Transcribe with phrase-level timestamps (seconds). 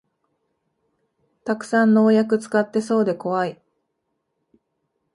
[1.43, 3.61] たくさん農薬使ってそうでこわい